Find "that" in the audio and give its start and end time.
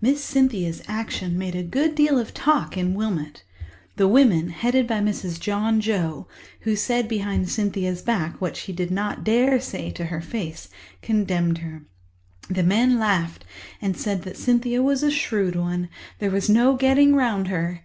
14.22-14.36